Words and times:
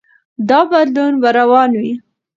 دا 0.49 0.59
بدلون 0.71 1.13
به 1.21 1.29
روان 1.39 1.71
وي. 1.79 1.93